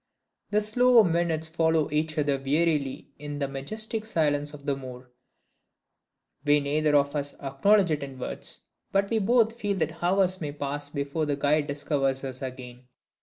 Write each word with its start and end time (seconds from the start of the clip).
The 0.49 0.61
slow 0.61 1.03
minutes 1.03 1.47
follow 1.47 1.87
each 1.91 2.17
other 2.17 2.41
wearily 2.43 3.11
in 3.19 3.37
the 3.37 3.47
majestic 3.47 4.03
silence 4.03 4.51
of 4.51 4.65
the 4.65 4.75
moor. 4.75 5.11
We 6.43 6.59
neither 6.59 6.95
of 6.95 7.15
us 7.15 7.35
acknowledge 7.39 7.91
it 7.91 8.01
in 8.01 8.17
words, 8.17 8.65
but 8.91 9.11
we 9.11 9.19
both 9.19 9.53
feel 9.53 9.77
that 9.77 10.01
hours 10.01 10.41
may 10.41 10.53
pass 10.53 10.89
before 10.89 11.27
the 11.27 11.35
guide 11.35 11.67
discovers 11.67 12.23
us 12.23 12.41
again. 12.41 12.87